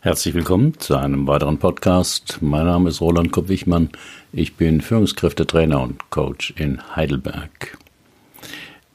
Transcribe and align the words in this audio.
Herzlich 0.00 0.32
willkommen 0.34 0.78
zu 0.78 0.96
einem 0.96 1.26
weiteren 1.26 1.58
Podcast. 1.58 2.38
Mein 2.40 2.66
Name 2.66 2.88
ist 2.88 3.00
Roland 3.00 3.32
Kopp-Wichmann. 3.32 3.90
Ich 4.32 4.54
bin 4.54 4.80
Führungskräftetrainer 4.80 5.82
und 5.82 6.08
Coach 6.10 6.54
in 6.56 6.80
Heidelberg. 6.94 7.76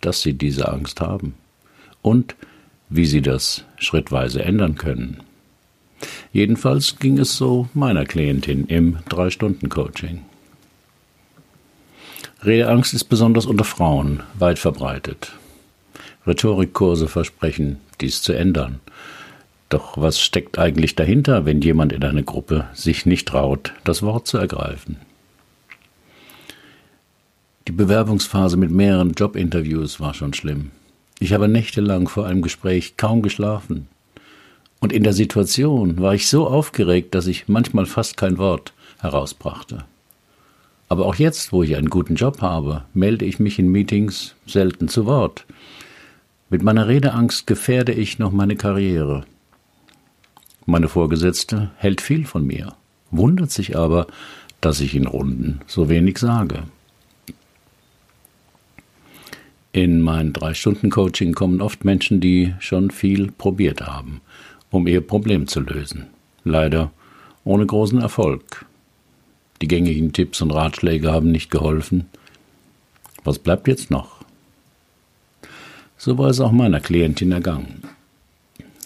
dass 0.00 0.22
Sie 0.22 0.34
diese 0.34 0.68
Angst 0.70 1.00
haben 1.00 1.34
und 2.02 2.34
wie 2.88 3.06
Sie 3.06 3.22
das 3.22 3.64
schrittweise 3.78 4.42
ändern 4.42 4.74
können. 4.74 5.22
Jedenfalls 6.32 6.98
ging 6.98 7.18
es 7.18 7.36
so 7.36 7.68
meiner 7.74 8.04
Klientin 8.04 8.66
im 8.66 8.98
Drei-Stunden-Coaching. 9.08 10.22
Redeangst 12.42 12.92
ist 12.92 13.04
besonders 13.04 13.46
unter 13.46 13.64
Frauen 13.64 14.22
weit 14.38 14.58
verbreitet. 14.58 15.32
Rhetorikkurse 16.26 17.08
versprechen, 17.08 17.78
dies 18.00 18.22
zu 18.22 18.32
ändern. 18.32 18.80
Doch 19.68 19.96
was 19.96 20.20
steckt 20.20 20.58
eigentlich 20.58 20.94
dahinter, 20.94 21.46
wenn 21.46 21.62
jemand 21.62 21.92
in 21.92 22.04
einer 22.04 22.22
Gruppe 22.22 22.66
sich 22.74 23.06
nicht 23.06 23.28
traut, 23.28 23.72
das 23.84 24.02
Wort 24.02 24.26
zu 24.26 24.38
ergreifen? 24.38 24.98
Die 27.68 27.72
Bewerbungsphase 27.72 28.56
mit 28.56 28.70
mehreren 28.70 29.12
Jobinterviews 29.12 30.00
war 30.00 30.14
schon 30.14 30.34
schlimm. 30.34 30.72
Ich 31.20 31.32
habe 31.32 31.48
nächtelang 31.48 32.08
vor 32.08 32.26
einem 32.26 32.42
Gespräch 32.42 32.96
kaum 32.96 33.22
geschlafen. 33.22 33.86
Und 34.80 34.92
in 34.92 35.04
der 35.04 35.12
Situation 35.12 36.00
war 36.00 36.14
ich 36.14 36.28
so 36.28 36.48
aufgeregt, 36.48 37.14
dass 37.14 37.28
ich 37.28 37.46
manchmal 37.46 37.86
fast 37.86 38.16
kein 38.16 38.36
Wort 38.38 38.72
herausbrachte. 38.98 39.84
Aber 40.88 41.06
auch 41.06 41.14
jetzt, 41.14 41.52
wo 41.52 41.62
ich 41.62 41.76
einen 41.76 41.88
guten 41.88 42.16
Job 42.16 42.42
habe, 42.42 42.84
melde 42.92 43.24
ich 43.24 43.38
mich 43.38 43.58
in 43.58 43.68
Meetings 43.68 44.34
selten 44.44 44.88
zu 44.88 45.06
Wort. 45.06 45.46
Mit 46.52 46.62
meiner 46.62 46.86
Redeangst 46.86 47.46
gefährde 47.46 47.92
ich 47.92 48.18
noch 48.18 48.30
meine 48.30 48.56
Karriere. 48.56 49.24
Meine 50.66 50.90
Vorgesetzte 50.90 51.70
hält 51.78 52.02
viel 52.02 52.26
von 52.26 52.46
mir, 52.46 52.74
wundert 53.10 53.50
sich 53.50 53.74
aber, 53.74 54.06
dass 54.60 54.82
ich 54.82 54.94
in 54.94 55.06
Runden 55.06 55.62
so 55.66 55.88
wenig 55.88 56.18
sage. 56.18 56.64
In 59.72 60.02
mein 60.02 60.34
Drei-Stunden-Coaching 60.34 61.32
kommen 61.32 61.62
oft 61.62 61.86
Menschen, 61.86 62.20
die 62.20 62.52
schon 62.58 62.90
viel 62.90 63.32
probiert 63.32 63.86
haben, 63.86 64.20
um 64.70 64.86
ihr 64.86 65.00
Problem 65.00 65.46
zu 65.46 65.60
lösen. 65.60 66.08
Leider 66.44 66.92
ohne 67.44 67.64
großen 67.64 68.02
Erfolg. 68.02 68.66
Die 69.62 69.68
gängigen 69.68 70.12
Tipps 70.12 70.42
und 70.42 70.50
Ratschläge 70.50 71.10
haben 71.10 71.32
nicht 71.32 71.50
geholfen. 71.50 72.10
Was 73.24 73.38
bleibt 73.38 73.68
jetzt 73.68 73.90
noch? 73.90 74.21
So 76.04 76.18
war 76.18 76.30
es 76.30 76.40
auch 76.40 76.50
meiner 76.50 76.80
Klientin 76.80 77.30
ergangen. 77.30 77.84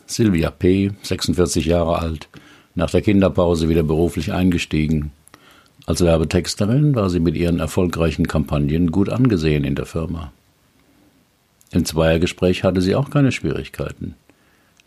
Sylvia 0.06 0.50
P., 0.50 0.90
46 1.00 1.64
Jahre 1.64 1.98
alt, 1.98 2.28
nach 2.74 2.90
der 2.90 3.00
Kinderpause 3.00 3.70
wieder 3.70 3.82
beruflich 3.82 4.34
eingestiegen. 4.34 5.12
Als 5.86 6.02
Werbetexterin 6.02 6.94
war 6.94 7.08
sie 7.08 7.20
mit 7.20 7.34
ihren 7.34 7.58
erfolgreichen 7.58 8.28
Kampagnen 8.28 8.90
gut 8.90 9.08
angesehen 9.08 9.64
in 9.64 9.76
der 9.76 9.86
Firma. 9.86 10.30
Im 11.70 11.86
Zweiergespräch 11.86 12.64
hatte 12.64 12.82
sie 12.82 12.94
auch 12.94 13.08
keine 13.08 13.32
Schwierigkeiten. 13.32 14.14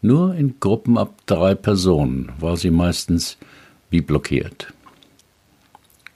Nur 0.03 0.35
in 0.35 0.59
Gruppen 0.59 1.00
ab 1.00 1.16
drei 1.25 1.56
Personen 1.56 2.31
war 2.40 2.57
sie 2.57 2.69
meistens 2.69 3.40
wie 3.90 4.01
blockiert. 4.01 4.72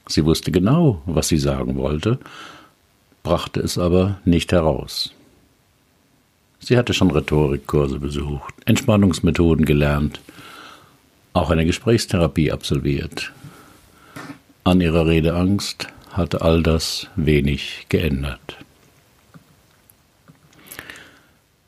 Sie 0.08 0.24
wusste 0.26 0.52
genau, 0.52 1.02
was 1.08 1.30
sie 1.30 1.40
sagen 1.40 1.76
wollte, 1.76 2.20
brachte 3.24 3.62
es 3.62 3.80
aber 3.80 4.20
nicht 4.26 4.52
heraus. 4.52 5.12
Sie 6.66 6.78
hatte 6.78 6.94
schon 6.94 7.12
Rhetorikkurse 7.12 8.00
besucht, 8.00 8.54
Entspannungsmethoden 8.66 9.66
gelernt, 9.66 10.22
auch 11.34 11.50
eine 11.50 11.66
Gesprächstherapie 11.66 12.54
absolviert. 12.54 13.34
An 14.64 14.80
ihrer 14.80 15.06
Redeangst 15.06 15.90
hatte 16.12 16.42
all 16.42 16.64
das 16.64 17.08
wenig 17.18 17.88
geändert. 17.90 18.58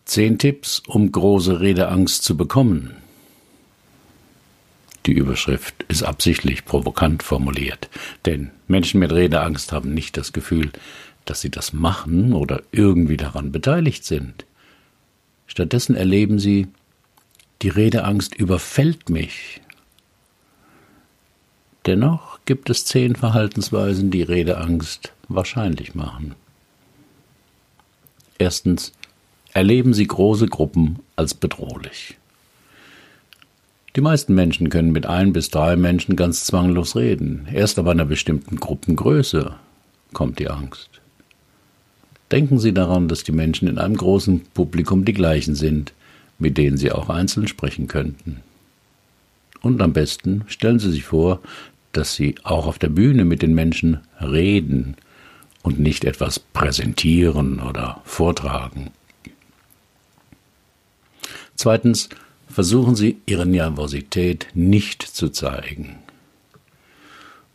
Zehn 0.06 0.38
Tipps, 0.38 0.82
um 0.88 1.12
große 1.12 1.60
Redeangst 1.60 2.24
zu 2.24 2.38
bekommen. 2.38 2.96
Die 5.08 5.14
Überschrift 5.14 5.84
ist 5.90 6.04
absichtlich 6.04 6.64
provokant 6.64 7.22
formuliert, 7.22 7.90
denn 8.26 8.52
Menschen 8.70 9.02
mit 9.02 9.12
Redeangst 9.12 9.74
haben 9.74 9.94
nicht 9.94 10.16
das 10.16 10.32
Gefühl, 10.32 10.72
dass 11.26 11.42
sie 11.42 11.52
das 11.52 11.74
machen 11.74 12.32
oder 12.32 12.62
irgendwie 12.72 13.18
daran 13.18 13.52
beteiligt 13.52 14.06
sind. 14.06 14.46
Stattdessen 15.48 15.96
erleben 15.96 16.40
sie, 16.40 16.68
die 17.62 17.70
Redeangst 17.70 18.36
überfällt 18.36 19.10
mich. 19.10 19.62
Dennoch 21.86 22.40
gibt 22.46 22.70
es 22.70 22.86
zehn 22.86 23.16
Verhaltensweisen, 23.16 24.12
die 24.12 24.24
Redeangst 24.24 25.14
wahrscheinlich 25.28 25.96
machen. 25.96 26.36
Erstens, 28.38 28.92
erleben 29.54 29.94
Sie 29.94 30.06
große 30.06 30.48
Gruppen 30.48 31.00
als 31.16 31.34
bedrohlich. 31.34 32.18
Die 33.96 34.02
meisten 34.02 34.36
Menschen 34.36 34.70
können 34.70 34.92
mit 34.92 35.06
ein 35.06 35.32
bis 35.32 35.50
drei 35.50 35.78
Menschen 35.78 36.18
ganz 36.18 36.44
zwanglos 36.44 36.98
reden. 36.98 37.48
Erst 37.52 37.80
ab 37.80 37.88
einer 37.88 38.04
bestimmten 38.04 38.58
Gruppengröße 38.58 39.56
kommt 40.12 40.40
die 40.40 40.50
Angst. 40.50 40.90
Denken 42.32 42.60
Sie 42.60 42.74
daran, 42.74 43.08
dass 43.08 43.24
die 43.24 43.32
Menschen 43.32 43.68
in 43.68 43.78
einem 43.78 43.98
großen 43.98 44.42
Publikum 44.54 45.06
die 45.06 45.14
gleichen 45.14 45.56
sind, 45.56 45.94
mit 46.40 46.58
denen 46.58 46.78
Sie 46.78 46.92
auch 46.92 47.10
einzeln 47.10 47.48
sprechen 47.48 47.88
könnten. 47.88 48.42
Und 49.62 49.82
am 49.82 49.94
besten 49.94 50.44
stellen 50.48 50.80
Sie 50.80 50.92
sich 50.92 51.04
vor, 51.04 51.40
dass 51.92 52.16
Sie 52.16 52.36
auch 52.44 52.68
auf 52.68 52.80
der 52.80 52.90
Bühne 52.90 53.26
mit 53.26 53.42
den 53.42 53.54
Menschen 53.54 54.00
reden 54.20 54.96
und 55.64 55.80
nicht 55.80 56.04
etwas 56.04 56.40
präsentieren 56.40 57.60
oder 57.60 58.02
vortragen. 58.04 58.92
Zweitens, 61.56 62.10
versuchen 62.50 62.96
Sie 62.96 63.18
Ihre 63.26 63.46
Nervosität 63.46 64.48
nicht 64.54 65.02
zu 65.02 65.30
zeigen. 65.30 65.98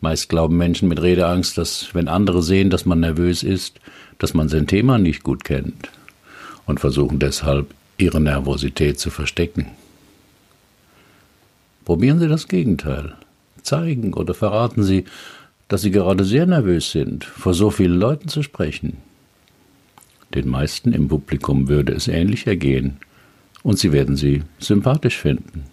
Meist 0.00 0.30
glauben 0.30 0.56
Menschen 0.56 0.88
mit 0.88 1.00
Redeangst, 1.02 1.58
dass 1.58 1.94
wenn 1.94 2.08
andere 2.08 2.42
sehen, 2.42 2.70
dass 2.70 2.86
man 2.86 3.00
nervös 3.00 3.42
ist, 3.42 3.78
dass 4.20 4.34
man 4.34 4.48
sein 4.48 4.68
Thema 4.68 4.98
nicht 4.98 5.24
gut 5.24 5.42
kennt 5.42 5.90
und 6.66 6.78
versuchen 6.78 7.18
deshalb, 7.18 7.74
ihre 7.98 8.20
Nervosität 8.20 9.00
zu 9.00 9.10
verstecken. 9.10 9.66
Probieren 11.84 12.20
Sie 12.20 12.28
das 12.28 12.46
Gegenteil. 12.46 13.16
Zeigen 13.62 14.14
oder 14.14 14.34
verraten 14.34 14.84
Sie, 14.84 15.04
dass 15.68 15.82
Sie 15.82 15.90
gerade 15.90 16.24
sehr 16.24 16.46
nervös 16.46 16.92
sind, 16.92 17.24
vor 17.24 17.54
so 17.54 17.70
vielen 17.70 17.98
Leuten 17.98 18.28
zu 18.28 18.42
sprechen. 18.42 18.98
Den 20.34 20.48
meisten 20.48 20.92
im 20.92 21.08
Publikum 21.08 21.68
würde 21.68 21.92
es 21.92 22.06
ähnlich 22.06 22.46
ergehen, 22.46 22.98
und 23.62 23.78
Sie 23.78 23.92
werden 23.92 24.16
sie 24.16 24.42
sympathisch 24.58 25.18
finden. 25.18 25.64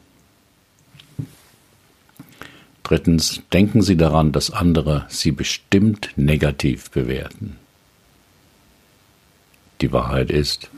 Drittens, 2.84 3.42
denken 3.52 3.82
Sie 3.82 3.98
daran, 3.98 4.32
dass 4.32 4.52
andere 4.52 5.06
Sie 5.10 5.32
bestimmt 5.32 6.12
negativ 6.16 6.90
bewerten. 6.92 7.58
Die 9.82 9.92
Wahrheit 9.92 10.32
ist, 10.32 10.70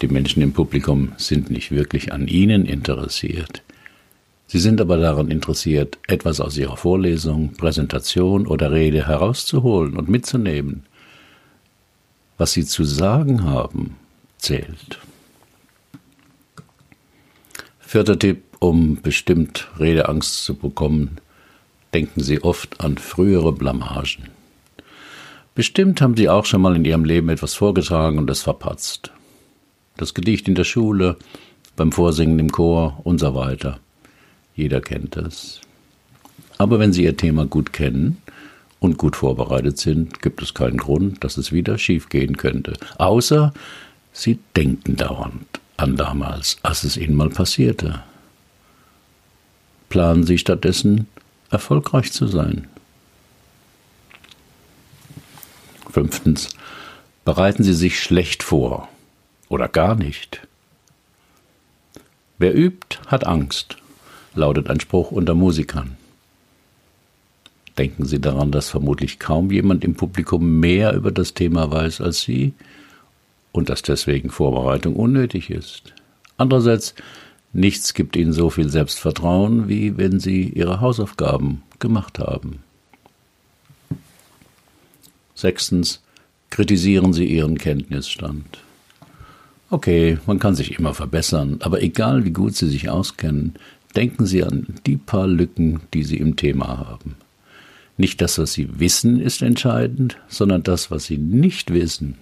die 0.00 0.08
Menschen 0.08 0.42
im 0.42 0.52
Publikum 0.52 1.12
sind 1.16 1.50
nicht 1.50 1.70
wirklich 1.70 2.12
an 2.12 2.26
Ihnen 2.26 2.66
interessiert. 2.66 3.62
Sie 4.46 4.58
sind 4.58 4.80
aber 4.80 4.96
daran 4.96 5.30
interessiert, 5.30 5.98
etwas 6.08 6.40
aus 6.40 6.56
Ihrer 6.56 6.76
Vorlesung, 6.76 7.52
Präsentation 7.52 8.46
oder 8.46 8.72
Rede 8.72 9.06
herauszuholen 9.06 9.96
und 9.96 10.08
mitzunehmen. 10.08 10.82
Was 12.36 12.52
Sie 12.52 12.66
zu 12.66 12.84
sagen 12.84 13.44
haben, 13.44 13.96
zählt. 14.38 14.98
Vierter 17.78 18.18
Tipp, 18.18 18.42
um 18.58 19.00
bestimmt 19.00 19.68
Redeangst 19.78 20.44
zu 20.44 20.54
bekommen, 20.54 21.18
denken 21.94 22.22
Sie 22.22 22.42
oft 22.42 22.80
an 22.80 22.98
frühere 22.98 23.52
Blamagen. 23.52 24.31
Bestimmt 25.54 26.00
haben 26.00 26.16
Sie 26.16 26.30
auch 26.30 26.46
schon 26.46 26.62
mal 26.62 26.76
in 26.76 26.84
Ihrem 26.84 27.04
Leben 27.04 27.28
etwas 27.28 27.54
vorgetragen 27.54 28.18
und 28.18 28.30
es 28.30 28.42
verpatzt. 28.42 29.12
Das 29.98 30.14
Gedicht 30.14 30.48
in 30.48 30.54
der 30.54 30.64
Schule, 30.64 31.16
beim 31.76 31.92
Vorsingen 31.92 32.38
im 32.38 32.50
Chor 32.50 33.00
und 33.04 33.18
so 33.18 33.34
weiter. 33.34 33.78
Jeder 34.54 34.80
kennt 34.80 35.16
das. 35.16 35.60
Aber 36.56 36.78
wenn 36.78 36.92
Sie 36.92 37.04
Ihr 37.04 37.16
Thema 37.16 37.44
gut 37.44 37.72
kennen 37.72 38.16
und 38.80 38.96
gut 38.96 39.16
vorbereitet 39.16 39.78
sind, 39.78 40.22
gibt 40.22 40.42
es 40.42 40.54
keinen 40.54 40.78
Grund, 40.78 41.22
dass 41.22 41.36
es 41.36 41.52
wieder 41.52 41.76
schiefgehen 41.76 42.36
könnte. 42.38 42.72
Außer 42.96 43.52
Sie 44.12 44.38
denken 44.56 44.96
dauernd 44.96 45.60
an 45.76 45.96
damals, 45.96 46.58
als 46.62 46.84
es 46.84 46.96
Ihnen 46.96 47.14
mal 47.14 47.30
passierte. 47.30 48.02
Planen 49.90 50.24
Sie 50.24 50.38
stattdessen 50.38 51.08
erfolgreich 51.50 52.12
zu 52.12 52.26
sein. 52.26 52.68
Fünftens. 55.92 56.48
Bereiten 57.24 57.62
Sie 57.62 57.74
sich 57.74 58.00
schlecht 58.00 58.42
vor 58.42 58.88
oder 59.48 59.68
gar 59.68 59.94
nicht. 59.94 60.46
Wer 62.38 62.56
übt, 62.56 62.98
hat 63.06 63.26
Angst, 63.26 63.76
lautet 64.34 64.68
ein 64.68 64.80
Spruch 64.80 65.12
unter 65.12 65.34
Musikern. 65.34 65.96
Denken 67.78 68.04
Sie 68.04 68.20
daran, 68.20 68.50
dass 68.50 68.68
vermutlich 68.68 69.18
kaum 69.18 69.50
jemand 69.50 69.84
im 69.84 69.94
Publikum 69.94 70.58
mehr 70.58 70.94
über 70.94 71.12
das 71.12 71.34
Thema 71.34 71.70
weiß 71.70 72.00
als 72.00 72.22
Sie 72.22 72.54
und 73.52 73.68
dass 73.68 73.82
deswegen 73.82 74.30
Vorbereitung 74.30 74.96
unnötig 74.96 75.50
ist. 75.50 75.94
Andererseits 76.36 76.94
Nichts 77.52 77.92
gibt 77.92 78.16
ihnen 78.16 78.32
so 78.32 78.48
viel 78.48 78.70
Selbstvertrauen, 78.70 79.68
wie 79.68 79.98
wenn 79.98 80.20
sie 80.20 80.44
ihre 80.48 80.80
Hausaufgaben 80.80 81.62
gemacht 81.78 82.18
haben. 82.18 82.62
Sechstens, 85.42 86.00
kritisieren 86.50 87.12
Sie 87.12 87.24
Ihren 87.24 87.58
Kenntnisstand. 87.58 88.60
Okay, 89.70 90.18
man 90.24 90.38
kann 90.38 90.54
sich 90.54 90.78
immer 90.78 90.94
verbessern, 90.94 91.56
aber 91.62 91.82
egal 91.82 92.24
wie 92.24 92.30
gut 92.30 92.54
Sie 92.54 92.68
sich 92.68 92.88
auskennen, 92.88 93.54
denken 93.96 94.24
Sie 94.24 94.44
an 94.44 94.68
die 94.86 94.96
paar 94.96 95.26
Lücken, 95.26 95.80
die 95.94 96.04
Sie 96.04 96.18
im 96.18 96.36
Thema 96.36 96.78
haben. 96.78 97.16
Nicht 97.96 98.20
das, 98.20 98.38
was 98.38 98.52
Sie 98.52 98.78
wissen, 98.78 99.20
ist 99.20 99.42
entscheidend, 99.42 100.16
sondern 100.28 100.62
das, 100.62 100.92
was 100.92 101.06
Sie 101.06 101.18
nicht 101.18 101.72
wissen. 101.72 102.18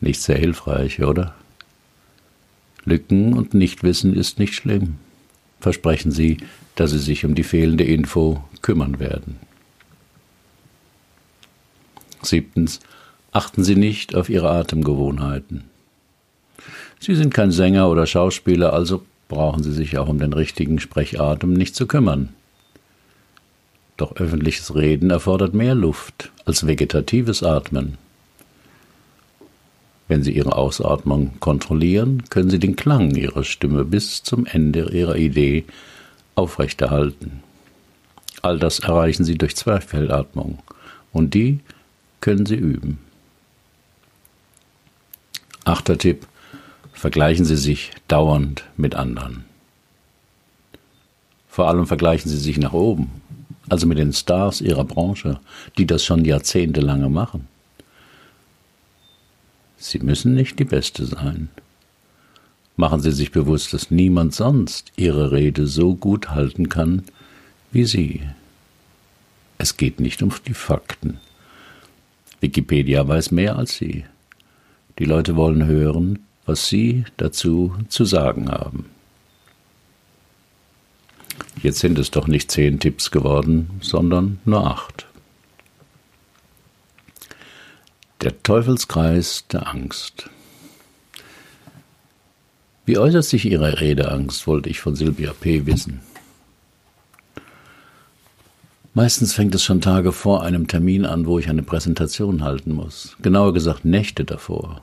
Nicht 0.00 0.20
sehr 0.20 0.38
hilfreich, 0.38 1.04
oder? 1.04 1.36
Lücken 2.84 3.32
und 3.32 3.54
Nichtwissen 3.54 4.12
ist 4.12 4.40
nicht 4.40 4.54
schlimm. 4.54 4.96
Versprechen 5.60 6.10
Sie, 6.10 6.38
dass 6.74 6.90
Sie 6.90 6.98
sich 6.98 7.24
um 7.24 7.36
die 7.36 7.44
fehlende 7.44 7.84
Info 7.84 8.42
kümmern 8.60 8.98
werden. 8.98 9.38
Siebtens. 12.22 12.80
Achten 13.32 13.64
Sie 13.64 13.76
nicht 13.76 14.14
auf 14.14 14.28
Ihre 14.30 14.50
Atemgewohnheiten. 14.50 15.64
Sie 17.00 17.14
sind 17.14 17.34
kein 17.34 17.50
Sänger 17.50 17.90
oder 17.90 18.06
Schauspieler, 18.06 18.72
also 18.72 19.04
brauchen 19.28 19.62
Sie 19.62 19.72
sich 19.72 19.98
auch 19.98 20.08
um 20.08 20.18
den 20.18 20.32
richtigen 20.32 20.78
Sprechatem 20.80 21.52
nicht 21.52 21.74
zu 21.74 21.86
kümmern. 21.86 22.30
Doch 23.96 24.16
öffentliches 24.16 24.74
Reden 24.74 25.10
erfordert 25.10 25.54
mehr 25.54 25.74
Luft 25.74 26.30
als 26.44 26.66
vegetatives 26.66 27.42
Atmen. 27.42 27.98
Wenn 30.08 30.22
Sie 30.22 30.32
Ihre 30.32 30.56
Ausatmung 30.56 31.32
kontrollieren, 31.40 32.24
können 32.30 32.50
Sie 32.50 32.58
den 32.58 32.76
Klang 32.76 33.14
Ihrer 33.14 33.42
Stimme 33.42 33.84
bis 33.84 34.22
zum 34.22 34.46
Ende 34.46 34.90
Ihrer 34.90 35.16
Idee 35.16 35.64
aufrechterhalten. 36.36 37.42
All 38.42 38.58
das 38.58 38.78
erreichen 38.78 39.24
Sie 39.24 39.36
durch 39.36 39.56
Zwerchfellatmung 39.56 40.58
und 41.12 41.34
die 41.34 41.60
können 42.26 42.44
Sie 42.44 42.56
üben. 42.56 42.98
Achter 45.62 45.96
Tipp. 45.96 46.26
Vergleichen 46.92 47.44
Sie 47.44 47.54
sich 47.54 47.92
dauernd 48.08 48.64
mit 48.76 48.96
anderen. 48.96 49.44
Vor 51.46 51.68
allem 51.68 51.86
vergleichen 51.86 52.28
Sie 52.28 52.36
sich 52.36 52.58
nach 52.58 52.72
oben, 52.72 53.22
also 53.68 53.86
mit 53.86 53.98
den 53.98 54.12
Stars 54.12 54.60
Ihrer 54.60 54.82
Branche, 54.82 55.38
die 55.78 55.86
das 55.86 56.04
schon 56.04 56.24
jahrzehntelange 56.24 57.08
machen. 57.08 57.46
Sie 59.78 60.00
müssen 60.00 60.34
nicht 60.34 60.58
die 60.58 60.64
Beste 60.64 61.06
sein. 61.06 61.48
Machen 62.74 63.02
Sie 63.02 63.12
sich 63.12 63.30
bewusst, 63.30 63.72
dass 63.72 63.92
niemand 63.92 64.34
sonst 64.34 64.90
Ihre 64.96 65.30
Rede 65.30 65.68
so 65.68 65.94
gut 65.94 66.30
halten 66.30 66.68
kann 66.68 67.04
wie 67.70 67.84
Sie. 67.84 68.22
Es 69.58 69.76
geht 69.76 70.00
nicht 70.00 70.24
um 70.24 70.32
die 70.44 70.54
Fakten. 70.54 71.20
Wikipedia 72.40 73.06
weiß 73.06 73.30
mehr 73.30 73.56
als 73.56 73.76
Sie. 73.76 74.04
Die 74.98 75.04
Leute 75.04 75.36
wollen 75.36 75.66
hören, 75.66 76.20
was 76.44 76.68
Sie 76.68 77.04
dazu 77.16 77.74
zu 77.88 78.04
sagen 78.04 78.50
haben. 78.50 78.86
Jetzt 81.62 81.80
sind 81.80 81.98
es 81.98 82.10
doch 82.10 82.26
nicht 82.26 82.50
zehn 82.50 82.78
Tipps 82.80 83.10
geworden, 83.10 83.70
sondern 83.80 84.38
nur 84.44 84.66
acht. 84.66 85.06
Der 88.22 88.42
Teufelskreis 88.42 89.46
der 89.48 89.68
Angst. 89.68 90.30
Wie 92.84 92.98
äußert 92.98 93.24
sich 93.24 93.44
Ihre 93.46 93.80
Redeangst, 93.80 94.46
wollte 94.46 94.70
ich 94.70 94.80
von 94.80 94.94
Silvia 94.94 95.32
P. 95.32 95.66
wissen. 95.66 96.00
Meistens 98.96 99.34
fängt 99.34 99.54
es 99.54 99.62
schon 99.62 99.82
Tage 99.82 100.10
vor 100.10 100.42
einem 100.42 100.68
Termin 100.68 101.04
an, 101.04 101.26
wo 101.26 101.38
ich 101.38 101.50
eine 101.50 101.62
Präsentation 101.62 102.42
halten 102.42 102.72
muss. 102.72 103.14
Genauer 103.20 103.52
gesagt 103.52 103.84
Nächte 103.84 104.24
davor. 104.24 104.82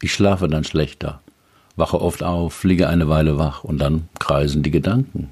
Ich 0.00 0.14
schlafe 0.14 0.48
dann 0.48 0.64
schlechter, 0.64 1.20
wache 1.76 2.00
oft 2.00 2.22
auf, 2.22 2.64
liege 2.64 2.88
eine 2.88 3.10
Weile 3.10 3.36
wach 3.36 3.62
und 3.62 3.76
dann 3.76 4.08
kreisen 4.18 4.62
die 4.62 4.70
Gedanken. 4.70 5.28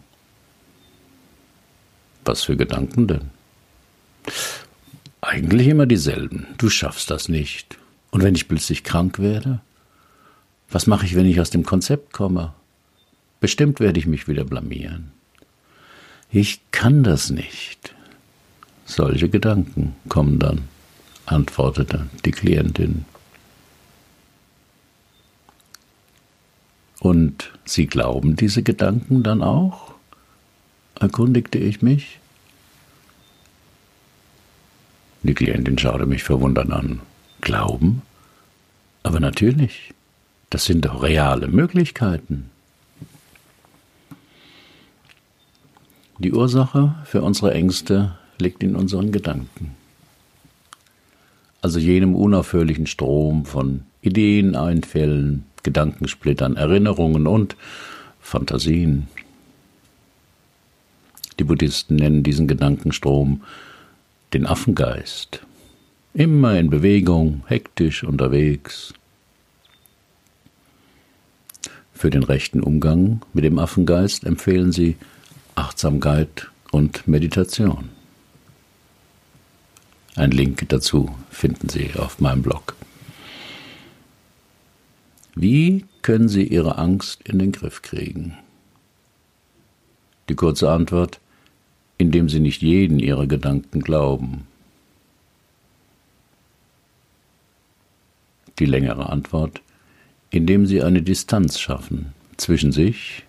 Was 2.27 2.43
für 2.43 2.59
Gedanken 2.59 3.07
denn? 3.07 3.31
Eigentlich 5.23 5.69
immer 5.69 5.87
dieselben. 5.87 6.49
Du 6.59 6.69
schaffst 6.69 7.11
das 7.11 7.31
nicht. 7.31 7.79
Und 8.11 8.23
wenn 8.23 8.35
ich 8.35 8.49
plötzlich 8.49 8.85
krank 8.85 9.19
werde? 9.19 9.63
Was 10.69 10.87
mache 10.87 11.07
ich, 11.07 11.15
wenn 11.15 11.25
ich 11.25 11.41
aus 11.41 11.49
dem 11.49 11.65
Konzept 11.65 12.13
komme? 12.13 12.53
Bestimmt 13.41 13.81
werde 13.81 13.99
ich 13.99 14.05
mich 14.05 14.29
wieder 14.29 14.45
blamieren. 14.45 15.13
Ich 16.31 16.61
kann 16.73 17.05
das 17.05 17.31
nicht. 17.31 17.94
Solche 18.85 19.29
Gedanken 19.29 19.95
kommen 20.09 20.39
dann, 20.39 20.69
antwortete 21.27 22.07
die 22.25 22.31
Klientin. 22.31 23.05
Und 27.01 27.53
Sie 27.65 27.87
glauben 27.87 28.37
diese 28.37 28.63
Gedanken 28.63 29.23
dann 29.23 29.43
auch? 29.43 29.95
erkundigte 31.01 31.59
ich 31.59 31.83
mich. 31.83 32.21
Die 35.23 35.35
Klientin 35.35 35.79
schaute 35.79 36.07
mich 36.07 36.23
verwundert 36.23 36.71
an. 36.71 37.01
Glauben? 37.41 38.03
Aber 39.03 39.21
natürlich, 39.21 39.93
das 40.51 40.67
sind 40.67 40.85
doch 40.85 41.03
reale 41.03 41.49
Möglichkeiten. 41.49 42.51
Die 46.19 46.33
Ursache 46.33 46.95
für 47.05 47.23
unsere 47.23 47.53
Ängste 47.53 48.17
liegt 48.45 48.63
in 48.63 48.77
unseren 48.77 49.11
Gedanken. 49.11 49.75
Also 51.63 51.79
jenem 51.79 52.15
unaufhörlichen 52.15 52.87
Strom 52.87 53.47
von 53.47 53.85
Ideen, 54.03 54.55
Einfällen, 54.55 55.47
Gedankensplittern, 55.63 56.57
Erinnerungen 56.57 57.27
und 57.27 57.57
Fantasien. 58.21 59.09
Die 61.39 61.45
Buddhisten 61.45 61.97
nennen 61.97 62.23
diesen 62.23 62.47
Gedankenstrom 62.47 63.43
den 64.35 64.47
Affengeist. 64.47 65.41
Immer 66.13 66.59
in 66.59 66.71
Bewegung, 66.71 67.43
hektisch 67.47 68.05
unterwegs. 68.05 68.93
Für 71.95 72.11
den 72.11 72.23
rechten 72.23 72.61
Umgang 72.61 73.23
mit 73.33 73.45
dem 73.45 73.59
Affengeist 73.59 74.25
empfehlen 74.25 74.71
sie 74.71 74.97
Achtsamkeit 75.55 76.51
und 76.73 77.09
Meditation. 77.09 77.94
Ein 80.17 80.31
Link 80.31 80.69
dazu 80.69 81.13
finden 81.31 81.69
Sie 81.69 81.91
auf 81.95 82.21
meinem 82.21 82.43
Blog. 82.43 82.77
Wie 85.35 85.85
können 86.03 86.29
Sie 86.29 86.47
Ihre 86.47 86.79
Angst 86.79 87.29
in 87.29 87.41
den 87.41 87.51
Griff 87.51 87.83
kriegen? 87.83 88.39
Die 90.29 90.37
kurze 90.37 90.71
Antwort, 90.71 91.19
indem 91.99 92.29
Sie 92.29 92.39
nicht 92.39 92.63
jeden 92.63 93.01
Ihrer 93.01 93.27
Gedanken 93.27 93.81
glauben. 93.81 94.47
Die 98.61 98.67
längere 98.67 99.11
Antwort, 99.11 99.63
indem 100.31 100.67
Sie 100.67 100.81
eine 100.81 101.03
Distanz 101.03 101.59
schaffen 101.59 102.15
zwischen 102.37 102.71
sich, 102.71 103.25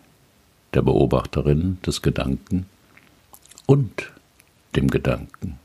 der 0.76 0.84
Beobachterin 0.84 1.80
des 1.84 2.04
Gedanken, 2.04 2.68
und 3.66 4.12
dem 4.76 4.92
Gedanken. 4.92 5.58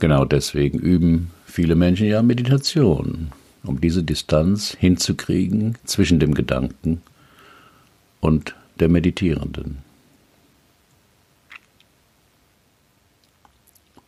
Genau 0.00 0.24
deswegen 0.24 0.78
üben 0.78 1.30
viele 1.44 1.74
Menschen 1.74 2.06
ja 2.06 2.22
Meditation, 2.22 3.32
um 3.64 3.80
diese 3.80 4.04
Distanz 4.04 4.76
hinzukriegen 4.78 5.76
zwischen 5.84 6.20
dem 6.20 6.34
Gedanken 6.34 7.02
und 8.20 8.54
der 8.78 8.88
Meditierenden. 8.88 9.78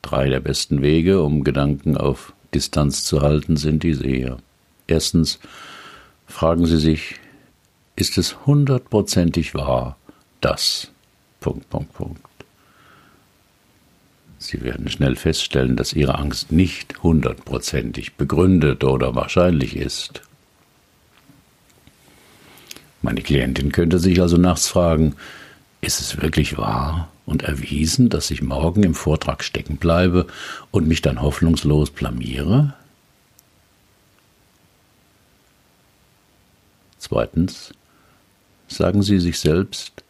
Drei 0.03 0.29
der 0.29 0.41
besten 0.41 0.81
Wege, 0.81 1.23
um 1.23 1.45
Gedanken 1.45 1.97
auf 1.97 2.33
Distanz 2.55 3.05
zu 3.05 3.21
halten, 3.21 3.57
sind 3.57 3.83
diese 3.83 4.05
hier. 4.07 4.39
Erstens 4.87 5.41
fragen 6.27 6.67
Sie 6.67 6.79
sich, 6.79 7.17
ist 7.97 8.17
es 8.17 8.47
hundertprozentig 8.47 9.55
wahr, 9.55 9.97
dass 10.41 10.91
Punkt, 11.41 11.69
Punkt, 11.69 11.93
Punkt. 11.93 12.30
Sie 14.43 14.63
werden 14.63 14.89
schnell 14.89 15.17
feststellen, 15.17 15.77
dass 15.77 15.93
Ihre 15.93 16.19
Angst 16.19 16.51
nicht 16.51 17.03
hundertprozentig 17.03 18.15
begründet 18.15 18.83
oder 18.83 19.15
wahrscheinlich 19.15 19.77
ist. 19.77 20.23
Meine 23.03 23.21
Klientin 23.21 23.71
könnte 23.71 23.99
sich 23.99 24.21
also 24.21 24.39
nachts 24.39 24.67
fragen, 24.67 25.15
ist 25.83 26.01
es 26.01 26.23
wirklich 26.23 26.57
wahr 26.57 27.13
und 27.27 27.43
erwiesen, 27.43 28.09
dass 28.09 28.31
ich 28.31 28.41
morgen 28.41 28.83
im 28.83 28.95
Vortrag 28.95 29.45
stecken 29.45 29.77
bleibe 29.77 30.27
und 30.71 30.89
mich 30.89 31.03
dann 31.03 31.21
hoffnungslos 31.21 31.91
blamiere? 31.91 32.75
Zweitens, 36.99 37.75
sagen 38.69 39.03
Sie 39.03 39.19
sich 39.19 39.39
selbst, 39.39 40.03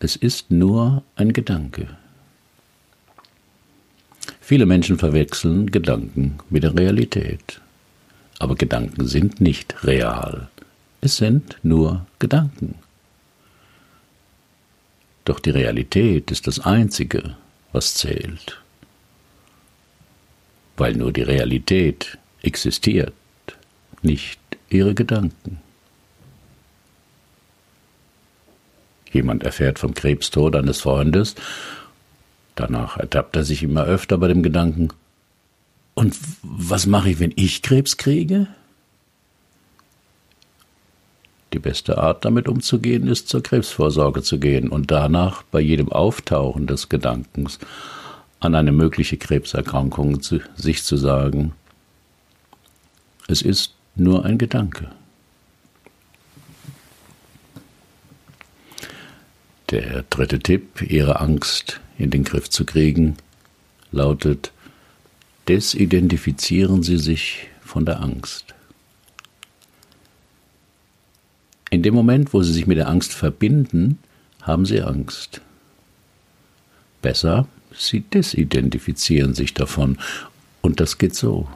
es 0.00 0.16
ist 0.16 0.50
nur 0.50 1.04
ein 1.14 1.32
Gedanke. 1.32 1.96
Viele 4.46 4.64
Menschen 4.64 4.96
verwechseln 4.96 5.72
Gedanken 5.72 6.38
mit 6.50 6.62
der 6.62 6.72
Realität. 6.78 7.60
Aber 8.38 8.54
Gedanken 8.54 9.08
sind 9.08 9.40
nicht 9.40 9.82
real. 9.82 10.48
Es 11.00 11.16
sind 11.16 11.58
nur 11.64 12.06
Gedanken. 12.20 12.76
Doch 15.24 15.40
die 15.40 15.50
Realität 15.50 16.30
ist 16.30 16.46
das 16.46 16.60
Einzige, 16.60 17.36
was 17.72 17.94
zählt. 17.94 18.62
Weil 20.76 20.94
nur 20.94 21.12
die 21.12 21.22
Realität 21.22 22.16
existiert, 22.42 23.14
nicht 24.02 24.38
ihre 24.68 24.94
Gedanken. 24.94 25.58
Jemand 29.10 29.42
erfährt 29.42 29.80
vom 29.80 29.92
Krebstod 29.92 30.54
eines 30.54 30.82
Freundes 30.82 31.34
Danach 32.56 32.96
ertappt 32.96 33.36
er 33.36 33.44
sich 33.44 33.62
immer 33.62 33.84
öfter 33.84 34.18
bei 34.18 34.28
dem 34.28 34.42
Gedanken, 34.42 34.88
und 35.94 36.14
was 36.42 36.86
mache 36.86 37.10
ich, 37.10 37.20
wenn 37.20 37.32
ich 37.36 37.62
Krebs 37.62 37.96
kriege? 37.96 38.48
Die 41.54 41.58
beste 41.58 41.96
Art, 41.96 42.26
damit 42.26 42.48
umzugehen, 42.48 43.08
ist 43.08 43.28
zur 43.30 43.42
Krebsvorsorge 43.42 44.22
zu 44.22 44.38
gehen 44.38 44.68
und 44.68 44.90
danach 44.90 45.42
bei 45.44 45.60
jedem 45.60 45.90
Auftauchen 45.90 46.66
des 46.66 46.90
Gedankens 46.90 47.58
an 48.40 48.54
eine 48.54 48.72
mögliche 48.72 49.16
Krebserkrankung 49.16 50.20
zu, 50.20 50.40
sich 50.54 50.84
zu 50.84 50.98
sagen, 50.98 51.52
es 53.26 53.40
ist 53.40 53.74
nur 53.94 54.26
ein 54.26 54.36
Gedanke. 54.36 54.90
Der 59.70 60.04
dritte 60.10 60.38
Tipp, 60.40 60.82
Ihre 60.82 61.20
Angst 61.20 61.80
in 61.98 62.10
den 62.10 62.24
Griff 62.24 62.50
zu 62.50 62.64
kriegen, 62.64 63.16
lautet, 63.92 64.52
desidentifizieren 65.48 66.82
Sie 66.82 66.98
sich 66.98 67.48
von 67.62 67.84
der 67.86 68.00
Angst. 68.00 68.54
In 71.70 71.82
dem 71.82 71.94
Moment, 71.94 72.32
wo 72.32 72.42
Sie 72.42 72.52
sich 72.52 72.66
mit 72.66 72.78
der 72.78 72.88
Angst 72.88 73.12
verbinden, 73.12 73.98
haben 74.42 74.66
Sie 74.66 74.82
Angst. 74.82 75.40
Besser, 77.02 77.48
Sie 77.76 78.00
desidentifizieren 78.00 79.34
sich 79.34 79.54
davon. 79.54 79.98
Und 80.62 80.80
das 80.80 80.98
geht 80.98 81.14
so. 81.14 81.48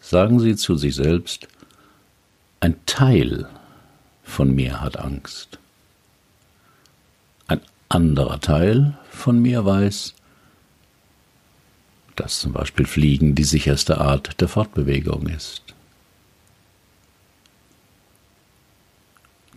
Sagen 0.00 0.38
Sie 0.38 0.54
zu 0.54 0.76
sich 0.76 0.94
selbst, 0.94 1.48
ein 2.60 2.76
Teil 2.86 3.48
von 4.22 4.54
mir 4.54 4.80
hat 4.80 4.98
Angst 4.98 5.58
anderer 7.88 8.40
Teil 8.40 8.96
von 9.10 9.40
mir 9.40 9.64
weiß, 9.64 10.14
dass 12.16 12.40
zum 12.40 12.52
Beispiel 12.52 12.86
Fliegen 12.86 13.34
die 13.34 13.44
sicherste 13.44 14.00
Art 14.00 14.40
der 14.40 14.48
Fortbewegung 14.48 15.28
ist. 15.28 15.62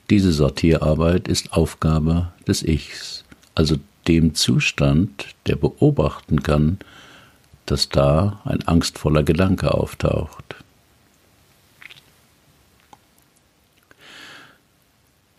Diese 0.10 0.32
Sortierarbeit 0.32 1.28
ist 1.28 1.54
Aufgabe 1.54 2.32
des 2.48 2.64
Ichs, 2.64 3.24
also 3.56 3.78
dem 4.08 4.34
Zustand, 4.34 5.28
der 5.46 5.56
beobachten 5.56 6.42
kann, 6.42 6.80
dass 7.68 7.90
da 7.90 8.42
ein 8.44 8.68
angstvoller 8.68 9.24
Gedanke 9.24 9.74
auftaucht. 9.74 10.56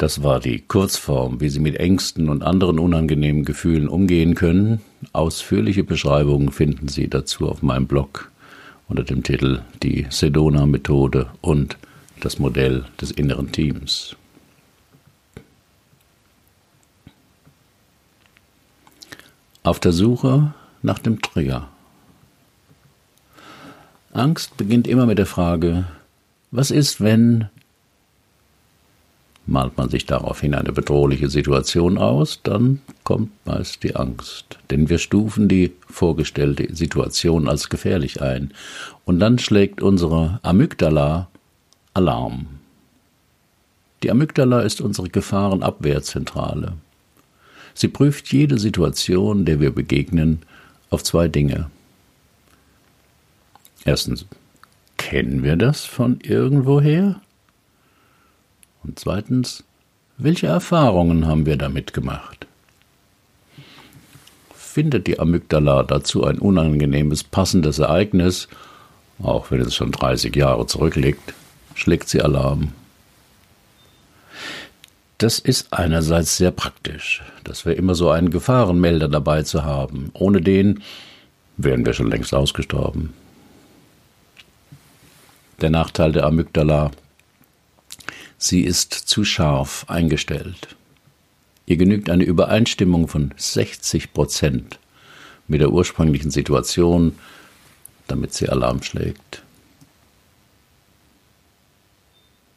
Das 0.00 0.22
war 0.22 0.40
die 0.40 0.60
Kurzform, 0.62 1.42
wie 1.42 1.50
Sie 1.50 1.60
mit 1.60 1.76
Ängsten 1.76 2.30
und 2.30 2.42
anderen 2.42 2.78
unangenehmen 2.78 3.44
Gefühlen 3.44 3.86
umgehen 3.86 4.34
können. 4.34 4.80
Ausführliche 5.12 5.84
Beschreibungen 5.84 6.50
finden 6.52 6.88
Sie 6.88 7.08
dazu 7.08 7.46
auf 7.46 7.60
meinem 7.60 7.86
Blog 7.86 8.32
unter 8.88 9.04
dem 9.04 9.22
Titel 9.22 9.60
Die 9.82 10.06
Sedona-Methode 10.08 11.26
und 11.42 11.76
das 12.18 12.38
Modell 12.38 12.86
des 12.98 13.10
inneren 13.10 13.52
Teams. 13.52 14.16
Auf 19.64 19.80
der 19.80 19.92
Suche 19.92 20.54
nach 20.80 20.98
dem 20.98 21.20
Trigger. 21.20 21.68
Angst 24.14 24.56
beginnt 24.56 24.88
immer 24.88 25.04
mit 25.04 25.18
der 25.18 25.26
Frage, 25.26 25.84
was 26.50 26.70
ist, 26.70 27.02
wenn 27.02 27.50
Malt 29.50 29.76
man 29.76 29.90
sich 29.90 30.06
daraufhin 30.06 30.54
eine 30.54 30.72
bedrohliche 30.72 31.28
Situation 31.28 31.98
aus, 31.98 32.40
dann 32.42 32.80
kommt 33.02 33.30
meist 33.44 33.82
die 33.82 33.96
Angst. 33.96 34.58
Denn 34.70 34.88
wir 34.88 34.98
stufen 34.98 35.48
die 35.48 35.72
vorgestellte 35.88 36.74
Situation 36.74 37.48
als 37.48 37.68
gefährlich 37.68 38.22
ein. 38.22 38.52
Und 39.04 39.18
dann 39.18 39.38
schlägt 39.38 39.82
unsere 39.82 40.38
Amygdala 40.42 41.28
Alarm. 41.94 42.46
Die 44.04 44.10
Amygdala 44.10 44.60
ist 44.60 44.80
unsere 44.80 45.08
Gefahrenabwehrzentrale. 45.08 46.74
Sie 47.74 47.88
prüft 47.88 48.32
jede 48.32 48.58
Situation, 48.58 49.44
der 49.44 49.60
wir 49.60 49.72
begegnen, 49.72 50.42
auf 50.90 51.02
zwei 51.02 51.28
Dinge. 51.28 51.70
Erstens, 53.84 54.26
kennen 54.96 55.42
wir 55.42 55.56
das 55.56 55.84
von 55.84 56.20
irgendwoher? 56.20 57.20
Und 58.82 58.98
zweitens, 58.98 59.64
welche 60.18 60.46
Erfahrungen 60.46 61.26
haben 61.26 61.46
wir 61.46 61.56
damit 61.56 61.92
gemacht? 61.92 62.46
Findet 64.54 65.06
die 65.06 65.18
Amygdala 65.18 65.82
dazu 65.82 66.24
ein 66.24 66.38
unangenehmes, 66.38 67.24
passendes 67.24 67.78
Ereignis, 67.78 68.48
auch 69.22 69.50
wenn 69.50 69.60
es 69.60 69.74
schon 69.74 69.92
30 69.92 70.34
Jahre 70.36 70.66
zurückliegt, 70.66 71.34
schlägt 71.74 72.08
sie 72.08 72.22
Alarm. 72.22 72.72
Das 75.18 75.38
ist 75.38 75.74
einerseits 75.74 76.38
sehr 76.38 76.50
praktisch, 76.50 77.22
dass 77.44 77.66
wir 77.66 77.76
immer 77.76 77.94
so 77.94 78.10
einen 78.10 78.30
Gefahrenmelder 78.30 79.08
dabei 79.08 79.42
zu 79.42 79.64
haben. 79.64 80.10
Ohne 80.14 80.40
den 80.40 80.82
wären 81.58 81.84
wir 81.84 81.92
schon 81.92 82.10
längst 82.10 82.34
ausgestorben. 82.34 83.12
Der 85.60 85.68
Nachteil 85.68 86.12
der 86.12 86.24
Amygdala, 86.24 86.90
sie 88.40 88.62
ist 88.62 88.92
zu 88.92 89.24
scharf 89.24 89.84
eingestellt. 89.88 90.74
Ihr 91.66 91.76
genügt 91.76 92.10
eine 92.10 92.24
Übereinstimmung 92.24 93.06
von 93.06 93.32
60 93.36 94.12
Prozent 94.12 94.80
mit 95.46 95.60
der 95.60 95.70
ursprünglichen 95.70 96.32
Situation, 96.32 97.14
damit 98.08 98.34
sie 98.34 98.48
Alarm 98.48 98.82
schlägt. 98.82 99.42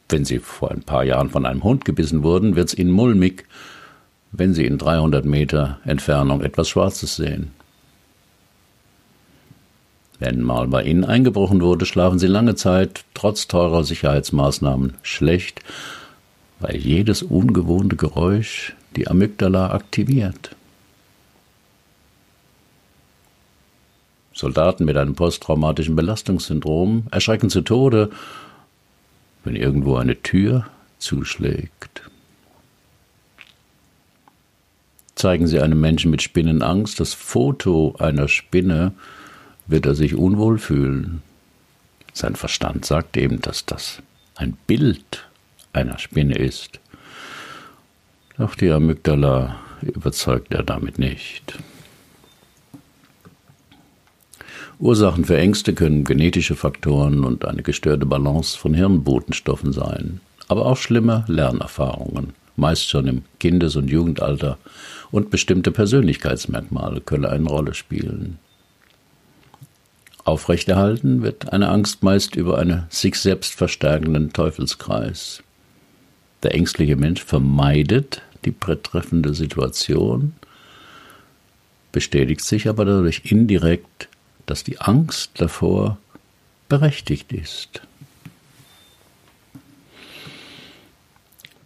Wenn 0.08 0.24
Sie 0.24 0.38
vor 0.38 0.70
ein 0.70 0.82
paar 0.82 1.04
Jahren 1.04 1.30
von 1.30 1.46
einem 1.46 1.64
Hund 1.64 1.84
gebissen 1.84 2.22
wurden, 2.22 2.56
wird 2.56 2.68
es 2.68 2.78
Ihnen 2.78 2.90
mulmig, 2.90 3.46
wenn 4.32 4.52
Sie 4.52 4.66
in 4.66 4.78
300 4.78 5.24
Meter 5.24 5.80
Entfernung 5.84 6.42
etwas 6.42 6.68
Schwarzes 6.68 7.16
sehen. 7.16 7.52
Wenn 10.24 10.40
mal 10.40 10.68
bei 10.68 10.84
Ihnen 10.84 11.04
eingebrochen 11.04 11.60
wurde, 11.60 11.84
schlafen 11.84 12.18
Sie 12.18 12.28
lange 12.28 12.54
Zeit, 12.54 13.04
trotz 13.12 13.46
teurer 13.46 13.84
Sicherheitsmaßnahmen, 13.84 14.94
schlecht, 15.02 15.60
weil 16.60 16.78
jedes 16.78 17.22
ungewohnte 17.22 17.96
Geräusch 17.96 18.74
die 18.96 19.06
Amygdala 19.06 19.72
aktiviert. 19.72 20.56
Soldaten 24.32 24.86
mit 24.86 24.96
einem 24.96 25.14
posttraumatischen 25.14 25.94
Belastungssyndrom 25.94 27.06
erschrecken 27.10 27.50
zu 27.50 27.60
Tode, 27.60 28.08
wenn 29.44 29.56
irgendwo 29.56 29.96
eine 29.96 30.22
Tür 30.22 30.64
zuschlägt. 30.96 32.00
Zeigen 35.16 35.46
Sie 35.46 35.60
einem 35.60 35.82
Menschen 35.82 36.10
mit 36.10 36.22
Spinnenangst 36.22 36.98
das 36.98 37.12
Foto 37.12 37.94
einer 37.98 38.28
Spinne, 38.28 38.94
wird 39.66 39.86
er 39.86 39.94
sich 39.94 40.14
unwohl 40.14 40.58
fühlen. 40.58 41.22
Sein 42.12 42.36
Verstand 42.36 42.84
sagt 42.84 43.16
eben, 43.16 43.40
dass 43.40 43.66
das 43.66 44.02
ein 44.36 44.56
Bild 44.66 45.26
einer 45.72 45.98
Spinne 45.98 46.36
ist. 46.36 46.80
Doch 48.38 48.54
die 48.54 48.70
Amygdala 48.70 49.56
überzeugt 49.82 50.54
er 50.54 50.62
damit 50.62 50.98
nicht. 50.98 51.58
Ursachen 54.80 55.24
für 55.24 55.38
Ängste 55.38 55.72
können 55.72 56.04
genetische 56.04 56.56
Faktoren 56.56 57.24
und 57.24 57.44
eine 57.44 57.62
gestörte 57.62 58.06
Balance 58.06 58.58
von 58.58 58.74
Hirnbotenstoffen 58.74 59.72
sein, 59.72 60.20
aber 60.48 60.66
auch 60.66 60.76
schlimme 60.76 61.24
Lernerfahrungen, 61.28 62.34
meist 62.56 62.88
schon 62.88 63.06
im 63.06 63.22
Kindes- 63.38 63.76
und 63.76 63.88
Jugendalter, 63.88 64.58
und 65.12 65.30
bestimmte 65.30 65.70
Persönlichkeitsmerkmale 65.70 67.00
können 67.00 67.26
eine 67.26 67.48
Rolle 67.48 67.74
spielen. 67.74 68.38
Aufrechterhalten 70.24 71.22
wird 71.22 71.52
eine 71.52 71.68
Angst 71.68 72.02
meist 72.02 72.34
über 72.34 72.58
einen 72.58 72.86
sich 72.88 73.16
selbst 73.16 73.54
verstärkenden 73.54 74.32
Teufelskreis. 74.32 75.42
Der 76.42 76.54
ängstliche 76.54 76.96
Mensch 76.96 77.22
vermeidet 77.22 78.22
die 78.44 78.50
betreffende 78.50 79.34
Situation, 79.34 80.34
bestätigt 81.92 82.42
sich 82.42 82.68
aber 82.68 82.84
dadurch 82.84 83.22
indirekt 83.24 84.08
dass 84.46 84.64
die 84.64 84.80
Angst 84.80 85.32
davor 85.40 85.98
berechtigt 86.68 87.32
ist. 87.32 87.82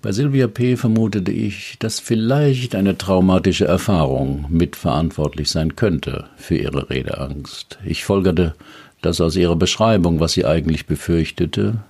Bei 0.09 0.13
Sylvia 0.13 0.47
P. 0.47 0.79
vermutete 0.79 1.31
ich, 1.31 1.77
dass 1.81 2.01
vielleicht 2.01 2.75
eine 2.75 2.97
traumatische 2.97 3.67
Erfahrung 3.67 4.47
mitverantwortlich 4.49 5.51
sein 5.51 5.77
könnte 5.77 6.25
für 6.39 6.57
ihre 6.57 6.89
Redeangst. 6.89 7.79
Ich 7.85 8.07
folgerte 8.07 8.55
das 9.03 9.21
aus 9.21 9.37
ihrer 9.37 9.57
Beschreibung, 9.57 10.19
was 10.19 10.33
sie 10.33 10.47
eigentlich 10.47 10.87
befürchtete, 10.87 11.81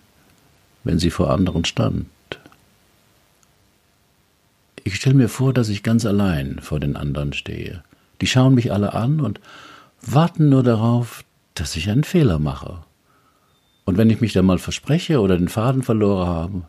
wenn 0.83 0.99
sie 0.99 1.11
vor 1.11 1.31
anderen 1.31 1.65
stand. 1.65 2.07
Ich 4.83 4.97
stelle 4.97 5.15
mir 5.15 5.29
vor, 5.29 5.55
dass 5.55 5.69
ich 5.69 5.85
ganz 5.85 6.05
allein 6.05 6.59
vor 6.61 6.81
den 6.81 6.97
anderen 6.97 7.33
stehe. 7.33 7.85
Die 8.21 8.27
schauen 8.27 8.57
mich 8.57 8.73
alle 8.73 8.95
an 8.95 9.21
und 9.21 9.39
warten 10.03 10.49
nur 10.49 10.65
darauf, 10.65 11.23
dass 11.55 11.77
ich 11.77 11.89
einen 11.89 12.03
Fehler 12.03 12.41
mache. 12.41 12.81
Und 13.85 13.97
wenn 13.97 14.11
ich 14.11 14.21
mich 14.21 14.33
dann 14.33 14.47
mal 14.47 14.59
verspreche 14.59 15.21
oder 15.21 15.39
den 15.39 15.47
Faden 15.47 15.85
verloren 15.85 16.27
habe, 16.27 16.63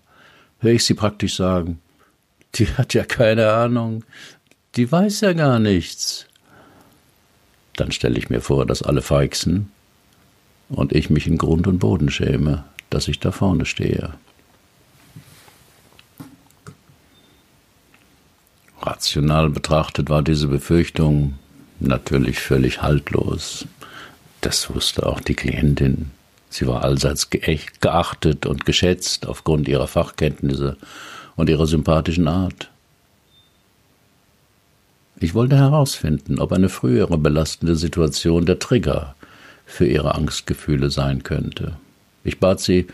höre 0.59 0.73
ich 0.73 0.85
sie 0.85 0.93
praktisch 0.93 1.35
sagen, 1.35 1.79
die 2.55 2.67
hat 2.67 2.93
ja 2.93 3.03
keine 3.03 3.51
Ahnung, 3.51 4.03
die 4.75 4.91
weiß 4.91 5.21
ja 5.21 5.33
gar 5.33 5.59
nichts. 5.59 6.25
Dann 7.75 7.91
stelle 7.91 8.17
ich 8.17 8.29
mir 8.29 8.41
vor, 8.41 8.65
dass 8.65 8.83
alle 8.83 9.01
feixen 9.01 9.71
und 10.69 10.93
ich 10.93 11.09
mich 11.09 11.27
in 11.27 11.37
Grund 11.37 11.67
und 11.67 11.79
Boden 11.79 12.09
schäme, 12.09 12.65
dass 12.89 13.07
ich 13.07 13.19
da 13.19 13.31
vorne 13.31 13.65
stehe. 13.65 14.13
Rational 18.81 19.49
betrachtet 19.49 20.09
war 20.09 20.23
diese 20.23 20.47
Befürchtung 20.47 21.37
natürlich 21.79 22.39
völlig 22.39 22.81
haltlos. 22.81 23.65
Das 24.41 24.73
wusste 24.73 25.05
auch 25.05 25.19
die 25.19 25.35
Klientin. 25.35 26.11
Sie 26.49 26.67
war 26.67 26.83
allseits 26.83 27.29
geachtet 27.29 28.45
und 28.45 28.65
geschätzt 28.65 29.27
aufgrund 29.27 29.67
ihrer 29.67 29.87
Fachkenntnisse 29.87 30.77
und 31.35 31.49
ihrer 31.49 31.67
sympathischen 31.67 32.27
Art. 32.27 32.69
Ich 35.19 35.35
wollte 35.35 35.57
herausfinden, 35.57 36.39
ob 36.39 36.51
eine 36.51 36.69
frühere 36.69 37.17
belastende 37.17 37.75
Situation 37.75 38.45
der 38.45 38.59
Trigger 38.59 39.15
für 39.65 39.85
ihre 39.85 40.15
Angstgefühle 40.15 40.89
sein 40.89 41.23
könnte. 41.23 41.73
Ich 42.23 42.39
bat 42.39 42.59
sie, 42.59 42.87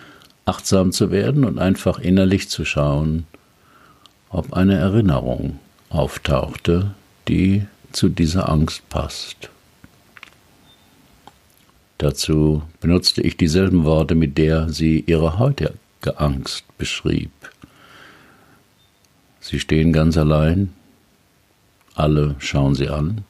achtsam 0.46 0.92
zu 0.92 1.12
werden 1.12 1.46
und 1.46 1.60
einfach 1.60 2.00
innerlich 2.00 2.50
zu 2.50 2.66
schauen, 2.66 3.26
ob 4.30 4.54
eine 4.54 4.76
Erinnerung 4.76 5.60
auftauchte, 5.90 6.92
die 7.28 7.66
zu 7.92 8.10
dieser 8.10 8.50
Angst 8.50 8.88
passt. 8.90 9.50
Dazu 11.98 12.64
benutzte 12.82 13.22
ich 13.22 13.38
dieselben 13.38 13.86
Worte, 13.86 14.16
mit 14.16 14.38
der 14.38 14.70
sie 14.70 15.04
ihre 15.08 15.40
heutige 15.40 15.74
Angst 16.18 16.66
beschrieb. 16.78 17.32
Sie 19.40 19.60
stehen 19.60 19.94
ganz 19.94 20.18
allein, 20.18 20.74
alle 21.94 22.36
schauen 22.40 22.76
sie 22.76 22.90
an, 22.90 23.24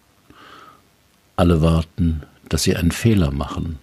alle 1.36 1.62
warten, 1.62 2.24
dass 2.50 2.64
sie 2.64 2.76
einen 2.76 2.92
Fehler 2.92 3.32
machen, 3.32 3.78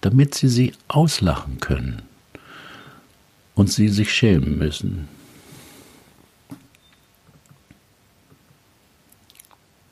damit 0.00 0.34
sie 0.34 0.48
sie 0.48 0.72
auslachen 0.88 1.60
können 1.60 2.02
und 3.54 3.70
sie 3.70 3.88
sich 3.88 4.12
schämen 4.12 4.58
müssen. 4.58 5.08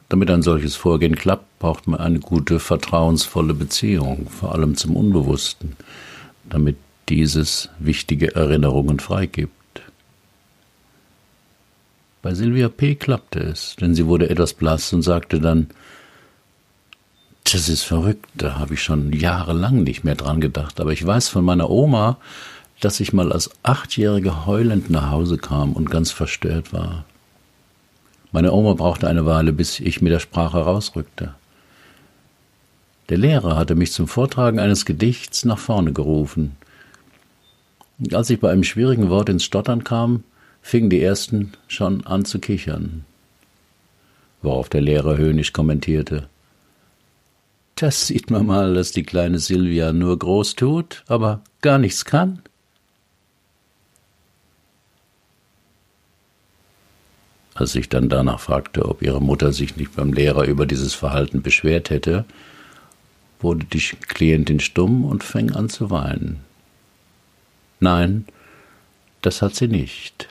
Damit 0.08 0.30
ein 0.30 0.42
solches 0.42 0.74
Vorgehen 0.74 1.16
klappt, 1.16 1.58
braucht 1.58 1.86
man 1.86 2.00
eine 2.00 2.20
gute, 2.20 2.60
vertrauensvolle 2.60 3.52
Beziehung, 3.52 4.28
vor 4.30 4.54
allem 4.54 4.76
zum 4.76 4.96
Unbewussten, 4.96 5.76
damit 6.48 6.76
dieses 7.08 7.68
wichtige 7.78 8.34
Erinnerungen 8.34 9.00
freigibt. 9.00 9.52
Bei 12.22 12.34
Silvia 12.34 12.68
P. 12.68 12.94
klappte 12.94 13.40
es, 13.40 13.76
denn 13.76 13.94
sie 13.94 14.06
wurde 14.06 14.28
etwas 14.28 14.54
blass 14.54 14.92
und 14.92 15.02
sagte 15.02 15.40
dann, 15.40 15.68
das 17.44 17.68
ist 17.68 17.84
verrückt, 17.84 18.26
da 18.34 18.58
habe 18.58 18.74
ich 18.74 18.82
schon 18.82 19.12
jahrelang 19.12 19.82
nicht 19.82 20.04
mehr 20.04 20.16
dran 20.16 20.40
gedacht, 20.40 20.80
aber 20.80 20.92
ich 20.92 21.06
weiß 21.06 21.28
von 21.28 21.44
meiner 21.44 21.70
Oma, 21.70 22.18
dass 22.80 23.00
ich 23.00 23.12
mal 23.12 23.32
als 23.32 23.50
Achtjährige 23.62 24.46
heulend 24.46 24.90
nach 24.90 25.10
Hause 25.10 25.38
kam 25.38 25.72
und 25.72 25.90
ganz 25.90 26.10
verstört 26.10 26.72
war. 26.72 27.04
Meine 28.32 28.52
Oma 28.52 28.74
brauchte 28.74 29.08
eine 29.08 29.24
Weile, 29.24 29.52
bis 29.52 29.80
ich 29.80 30.02
mit 30.02 30.12
der 30.12 30.18
Sprache 30.18 30.58
rausrückte. 30.58 31.34
Der 33.08 33.16
Lehrer 33.16 33.56
hatte 33.56 33.74
mich 33.74 33.92
zum 33.92 34.06
Vortragen 34.06 34.58
eines 34.58 34.84
Gedichts 34.84 35.44
nach 35.46 35.58
vorne 35.58 35.92
gerufen. 35.92 36.56
Und 37.98 38.14
als 38.14 38.28
ich 38.28 38.38
bei 38.38 38.50
einem 38.50 38.64
schwierigen 38.64 39.08
Wort 39.08 39.30
ins 39.30 39.44
Stottern 39.44 39.82
kam, 39.82 40.24
fingen 40.60 40.90
die 40.90 41.02
ersten 41.02 41.52
schon 41.68 42.06
an 42.06 42.26
zu 42.26 42.38
kichern. 42.38 43.04
Worauf 44.42 44.68
der 44.68 44.82
Lehrer 44.82 45.16
höhnisch 45.16 45.52
kommentierte. 45.54 46.28
Das 47.76 48.08
sieht 48.08 48.30
man 48.30 48.44
mal, 48.44 48.74
dass 48.74 48.92
die 48.92 49.04
kleine 49.04 49.38
Silvia 49.38 49.92
nur 49.92 50.18
groß 50.18 50.56
tut, 50.56 51.04
aber 51.06 51.40
gar 51.62 51.78
nichts 51.78 52.04
kann. 52.04 52.42
Als 57.58 57.74
ich 57.74 57.88
dann 57.88 58.08
danach 58.08 58.38
fragte, 58.38 58.88
ob 58.88 59.02
ihre 59.02 59.20
Mutter 59.20 59.52
sich 59.52 59.76
nicht 59.76 59.96
beim 59.96 60.12
Lehrer 60.12 60.44
über 60.44 60.64
dieses 60.64 60.94
Verhalten 60.94 61.42
beschwert 61.42 61.90
hätte, 61.90 62.24
wurde 63.40 63.66
die 63.66 63.80
Klientin 63.80 64.60
stumm 64.60 65.04
und 65.04 65.24
fing 65.24 65.50
an 65.50 65.68
zu 65.68 65.90
weinen. 65.90 66.38
Nein, 67.80 68.26
das 69.22 69.42
hat 69.42 69.56
sie 69.56 69.66
nicht. 69.66 70.28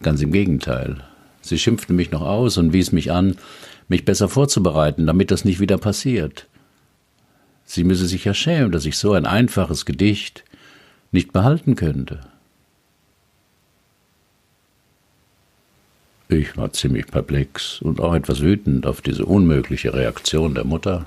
Ganz 0.00 0.22
im 0.22 0.32
Gegenteil. 0.32 1.04
Sie 1.42 1.58
schimpfte 1.58 1.92
mich 1.92 2.12
noch 2.12 2.22
aus 2.22 2.56
und 2.56 2.72
wies 2.72 2.90
mich 2.90 3.12
an, 3.12 3.36
mich 3.88 4.06
besser 4.06 4.30
vorzubereiten, 4.30 5.06
damit 5.06 5.30
das 5.30 5.44
nicht 5.44 5.60
wieder 5.60 5.76
passiert. 5.76 6.46
Sie 7.66 7.84
müsse 7.84 8.06
sich 8.06 8.24
ja 8.24 8.32
schämen, 8.32 8.72
dass 8.72 8.86
ich 8.86 8.96
so 8.96 9.12
ein 9.12 9.26
einfaches 9.26 9.84
Gedicht 9.84 10.44
nicht 11.12 11.34
behalten 11.34 11.76
könnte. 11.76 12.20
Ich 16.30 16.58
war 16.58 16.70
ziemlich 16.74 17.06
perplex 17.06 17.80
und 17.80 18.00
auch 18.00 18.14
etwas 18.14 18.40
wütend 18.40 18.86
auf 18.86 19.00
diese 19.00 19.24
unmögliche 19.24 19.94
Reaktion 19.94 20.54
der 20.54 20.64
Mutter. 20.64 21.06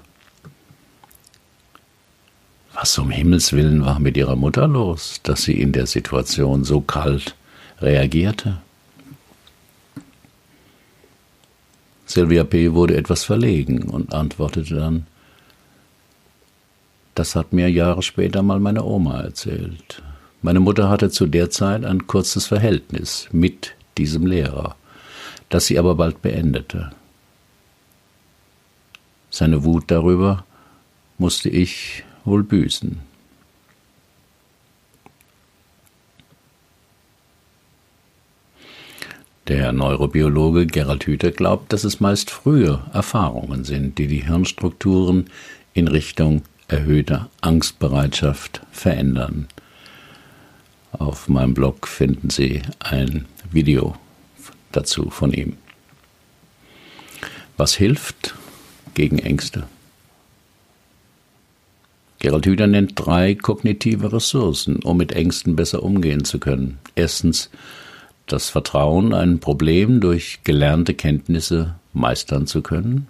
Was 2.73 2.97
um 2.97 3.11
Himmels 3.11 3.53
willen 3.53 3.85
war 3.85 3.99
mit 3.99 4.17
ihrer 4.17 4.35
Mutter 4.35 4.67
los, 4.67 5.19
dass 5.21 5.43
sie 5.43 5.61
in 5.61 5.73
der 5.73 5.85
Situation 5.85 6.63
so 6.63 6.81
kalt 6.81 7.35
reagierte? 7.79 8.57
Sylvia 12.07 12.43
P. 12.43 12.73
wurde 12.73 12.97
etwas 12.97 13.23
verlegen 13.23 13.83
und 13.83 14.13
antwortete 14.13 14.73
dann, 14.75 15.05
das 17.13 17.35
hat 17.35 17.53
mir 17.53 17.69
Jahre 17.69 18.01
später 18.01 18.41
mal 18.41 18.59
meine 18.59 18.83
Oma 18.83 19.21
erzählt. 19.21 20.01
Meine 20.41 20.59
Mutter 20.59 20.89
hatte 20.89 21.11
zu 21.11 21.27
der 21.27 21.51
Zeit 21.51 21.85
ein 21.85 22.07
kurzes 22.07 22.47
Verhältnis 22.47 23.29
mit 23.31 23.75
diesem 23.97 24.25
Lehrer 24.25 24.75
das 25.51 25.67
sie 25.67 25.77
aber 25.77 25.95
bald 25.95 26.21
beendete. 26.21 26.91
Seine 29.29 29.63
Wut 29.63 29.85
darüber 29.87 30.45
musste 31.17 31.49
ich 31.49 32.03
wohl 32.25 32.43
büßen. 32.43 32.99
Der 39.47 39.73
Neurobiologe 39.73 40.65
Gerald 40.65 41.05
Hüther 41.05 41.31
glaubt, 41.31 41.73
dass 41.73 41.83
es 41.83 41.99
meist 41.99 42.31
frühe 42.31 42.81
Erfahrungen 42.93 43.65
sind, 43.65 43.97
die 43.97 44.07
die 44.07 44.25
Hirnstrukturen 44.25 45.29
in 45.73 45.89
Richtung 45.89 46.43
erhöhter 46.69 47.29
Angstbereitschaft 47.41 48.61
verändern. 48.71 49.47
Auf 50.93 51.27
meinem 51.27 51.53
Blog 51.53 51.87
finden 51.87 52.29
Sie 52.29 52.61
ein 52.79 53.25
Video 53.51 53.97
dazu 54.71 55.09
von 55.09 55.33
ihm. 55.33 55.57
Was 57.57 57.75
hilft 57.75 58.35
gegen 58.93 59.19
Ängste? 59.19 59.67
Gerald 62.19 62.45
Hüder 62.45 62.67
nennt 62.67 62.93
drei 62.95 63.33
kognitive 63.33 64.13
Ressourcen, 64.13 64.77
um 64.83 64.97
mit 64.97 65.11
Ängsten 65.11 65.55
besser 65.55 65.81
umgehen 65.81 66.23
zu 66.23 66.39
können. 66.39 66.77
Erstens 66.93 67.49
das 68.27 68.49
Vertrauen, 68.49 69.13
ein 69.13 69.39
Problem 69.39 69.99
durch 69.99 70.39
gelernte 70.43 70.93
Kenntnisse 70.93 71.75
meistern 71.93 72.45
zu 72.45 72.61
können. 72.61 73.07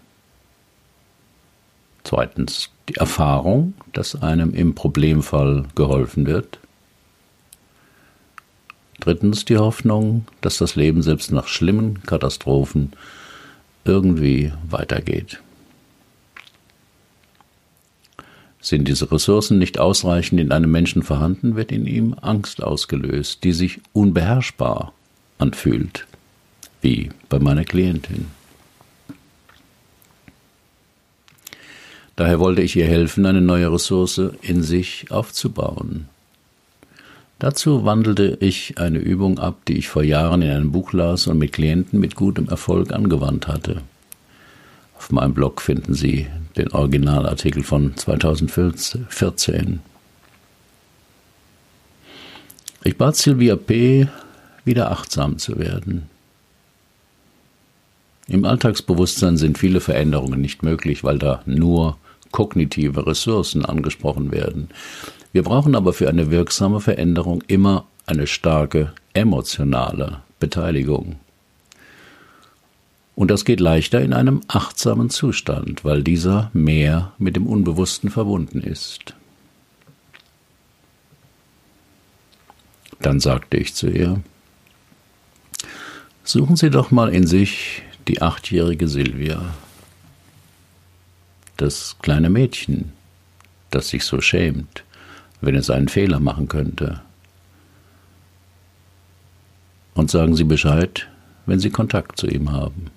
Zweitens 2.04 2.69
die 2.89 2.95
Erfahrung, 2.95 3.74
dass 3.93 4.21
einem 4.21 4.54
im 4.54 4.76
Problemfall 4.76 5.65
geholfen 5.76 6.26
wird. 6.26 6.60
Drittens 9.02 9.46
die 9.46 9.58
Hoffnung, 9.58 10.26
dass 10.42 10.60
das 10.60 10.76
Leben 10.76 11.02
selbst 11.02 11.32
nach 11.32 11.48
schlimmen 11.48 12.04
Katastrophen 12.04 12.94
irgendwie 13.84 14.54
weitergeht. 14.70 15.42
Sind 18.62 18.88
diese 18.88 19.12
Ressourcen 19.12 19.58
nicht 19.58 19.80
ausreichend 19.80 20.40
in 20.40 20.52
einem 20.52 20.72
Menschen 20.72 21.02
vorhanden, 21.02 21.56
wird 21.56 21.72
in 21.72 21.88
ihm 21.88 22.16
Angst 22.22 22.62
ausgelöst, 22.62 23.44
die 23.44 23.54
sich 23.54 23.80
unbeherrschbar 23.92 24.94
anfühlt, 25.40 26.06
wie 26.82 27.10
bei 27.28 27.40
meiner 27.40 27.66
Klientin. 27.66 28.28
Daher 32.16 32.40
wollte 32.40 32.62
ich 32.62 32.76
ihr 32.76 32.86
helfen, 32.86 33.26
eine 33.26 33.42
neue 33.42 33.74
Ressource 33.74 34.22
in 34.44 34.62
sich 34.62 35.10
aufzubauen, 35.10 36.08
Dazu 37.41 37.86
wandelte 37.86 38.38
ich 38.39 38.77
eine 38.77 38.99
Übung 38.99 39.39
ab, 39.39 39.65
die 39.67 39.80
ich 39.80 39.88
vor 39.88 40.04
Jahren 40.04 40.43
in 40.43 40.51
einem 40.51 40.71
Buch 40.71 40.93
las 40.93 41.25
und 41.25 41.39
mit 41.39 41.54
Klienten 41.54 41.99
mit 41.99 42.13
gutem 42.13 42.47
Erfolg 42.47 42.93
angewandt 42.93 43.47
hatte. 43.47 43.82
Auf 44.95 45.12
meinem 45.12 45.34
Blog 45.34 45.60
finden 45.60 45.95
Sie 45.95 46.27
den 46.56 46.71
Originalartikel 46.71 47.63
von 47.63 47.97
2014. 47.97 49.80
Ich 52.84 52.95
bat 52.99 53.15
Sylvia 53.15 53.56
P., 53.56 54.08
wieder 54.63 54.91
achtsam 54.91 55.39
zu 55.39 55.58
werden. 55.58 56.04
Im 58.27 58.45
Alltagsbewusstsein 58.45 59.38
sind 59.38 59.58
viele 59.58 59.80
Veränderungen 59.80 60.41
nicht 60.41 60.62
möglich, 60.62 61.04
weil 61.04 61.17
da 61.17 61.41
nur 61.47 61.97
kognitive 62.32 63.06
Ressourcen 63.06 63.65
angesprochen 63.65 64.32
werden. 64.32 64.70
Wir 65.34 65.44
brauchen 65.44 65.76
aber 65.76 65.94
für 65.94 66.10
eine 66.10 66.32
wirksame 66.32 66.82
Veränderung 66.82 67.44
immer 67.48 67.86
eine 68.06 68.28
starke 68.28 68.94
emotionale 69.13 70.22
Beteiligung. 70.39 71.17
Und 73.15 73.30
das 73.30 73.46
geht 73.46 73.60
leichter 73.60 74.02
in 74.02 74.13
einem 74.13 74.41
achtsamen 74.48 75.10
Zustand, 75.10 75.86
weil 75.86 76.04
dieser 76.04 76.50
mehr 76.54 77.13
mit 77.17 77.36
dem 77.36 77.46
Unbewussten 77.46 78.10
verbunden 78.10 78.62
ist. 78.62 79.13
Dann 83.00 83.20
sagte 83.20 83.58
ich 83.58 83.74
zu 83.74 83.89
ihr, 83.89 84.22
suchen 86.24 86.56
Sie 86.56 86.70
doch 86.70 86.91
mal 86.91 87.13
in 87.13 87.28
sich 87.28 87.84
die 88.08 88.22
achtjährige 88.22 88.88
Silvia, 88.88 89.54
das 91.62 91.95
kleine 92.02 92.30
Mädchen, 92.30 92.91
das 93.69 93.89
sich 93.89 94.04
so 94.04 94.19
schämt, 94.19 94.84
wenn 95.41 95.56
es 95.56 95.69
einen 95.69 95.88
Fehler 95.88 96.19
machen 96.19 96.47
könnte. 96.47 97.02
Und 99.93 100.10
sagen 100.10 100.36
Sie 100.36 100.43
Bescheid, 100.43 101.08
wenn 101.45 101.60
Sie 101.60 101.69
Kontakt 101.69 102.17
zu 102.17 102.28
ihm 102.28 102.52
haben. 102.52 102.88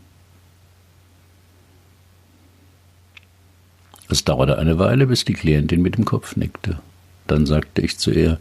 Es 4.09 4.24
dauerte 4.24 4.59
eine 4.59 4.79
Weile, 4.79 5.07
bis 5.07 5.24
die 5.24 5.33
Klientin 5.35 5.83
mit 5.83 5.96
dem 5.96 6.05
Kopf 6.05 6.37
nickte. 6.37 6.79
Dann 7.27 7.46
sagte 7.46 7.83
ich 7.83 7.98
zu 7.98 8.12
ihr, 8.12 8.38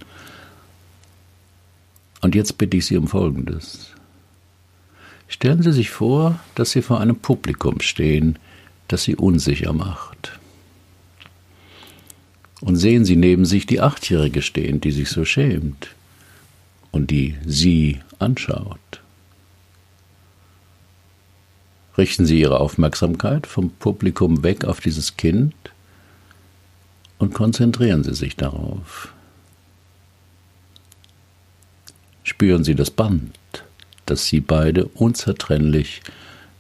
und 2.22 2.36
jetzt 2.36 2.58
bitte 2.58 2.78
ich 2.78 2.86
Sie 2.86 2.96
um 2.96 3.08
Folgendes. 3.08 3.92
Stellen 5.28 5.64
Sie 5.64 5.74
sich 5.74 5.90
vor, 5.90 6.40
dass 6.56 6.72
Sie 6.72 6.82
vor 6.82 7.02
einem 7.02 7.18
Publikum 7.18 7.82
stehen, 7.82 8.38
das 8.88 9.04
Sie 9.04 9.16
unsicher 9.16 9.74
macht 9.74 10.40
und 12.64 12.78
sehen 12.78 13.04
Sie 13.04 13.18
neben 13.18 13.46
sich 13.46 13.66
die 13.66 13.82
Achtjährige 13.82 14.42
stehen, 14.42 14.80
die 14.80 14.92
sich 14.92 15.10
so 15.10 15.26
schämt 15.26 15.90
und 16.92 17.12
die 17.12 17.36
Sie 17.46 18.00
anschaut. 18.20 18.80
Richten 21.98 22.26
Sie 22.26 22.40
Ihre 22.40 22.62
Aufmerksamkeit 22.62 23.48
vom 23.48 23.70
Publikum 23.70 24.44
weg 24.44 24.64
auf 24.64 24.80
dieses 24.80 25.18
Kind 25.18 25.54
und 27.18 27.34
konzentrieren 27.34 28.06
Sie 28.06 28.16
sich 28.16 28.38
darauf. 28.38 29.14
Spüren 32.24 32.64
Sie 32.64 32.76
das 32.76 32.92
Band, 32.92 33.38
das 34.06 34.28
Sie 34.28 34.40
beide 34.40 34.86
unzertrennlich 34.86 36.02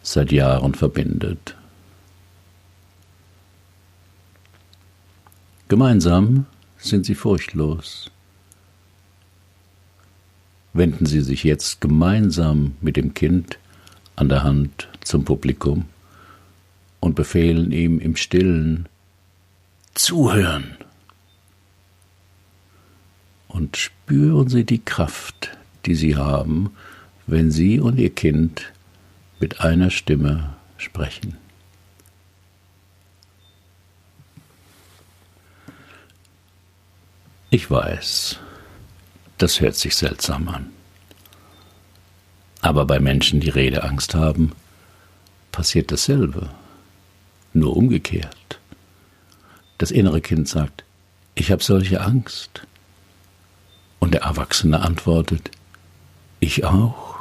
seit 0.01 0.33
Jahren 0.33 0.75
verbindet. 0.75 1.55
Gemeinsam 5.69 6.45
sind 6.77 7.05
sie 7.05 7.15
furchtlos. 7.15 8.11
Wenden 10.73 11.05
Sie 11.05 11.21
sich 11.21 11.43
jetzt 11.43 11.81
gemeinsam 11.81 12.75
mit 12.81 12.97
dem 12.97 13.13
Kind 13.13 13.59
an 14.15 14.27
der 14.27 14.43
Hand 14.43 14.89
zum 15.03 15.23
Publikum 15.23 15.85
und 16.99 17.15
befehlen 17.15 17.71
ihm 17.71 17.99
im 17.99 18.15
stillen 18.15 18.89
Zuhören. 19.93 20.77
Und 23.47 23.77
spüren 23.77 24.49
Sie 24.49 24.63
die 24.63 24.83
Kraft, 24.83 25.51
die 25.85 25.95
Sie 25.95 26.15
haben, 26.15 26.71
wenn 27.27 27.51
Sie 27.51 27.79
und 27.79 27.99
Ihr 27.99 28.09
Kind 28.09 28.73
mit 29.39 29.61
einer 29.61 29.91
Stimme 29.91 30.55
sprechen. 30.77 31.37
Ich 37.53 37.69
weiß, 37.69 38.39
das 39.37 39.61
hört 39.61 39.75
sich 39.75 39.95
seltsam 39.95 40.49
an. 40.49 40.71
Aber 42.61 42.85
bei 42.87 42.99
Menschen, 42.99 43.41
die 43.41 43.49
Redeangst 43.49 44.15
haben, 44.15 44.53
passiert 45.51 45.91
dasselbe, 45.91 46.49
nur 47.53 47.77
umgekehrt. 47.77 48.59
Das 49.77 49.91
innere 49.91 50.19
Kind 50.19 50.49
sagt, 50.49 50.83
ich 51.35 51.51
habe 51.51 51.63
solche 51.63 52.01
Angst. 52.01 52.65
Und 53.99 54.15
der 54.15 54.23
Erwachsene 54.23 54.79
antwortet, 54.79 55.51
ich 56.39 56.65
auch. 56.65 57.12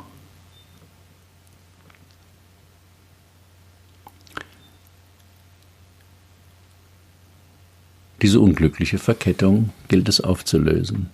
Diese 8.23 8.39
unglückliche 8.39 8.99
Verkettung 8.99 9.71
gilt 9.89 10.09
es 10.09 10.21
aufzulösen. 10.21 11.11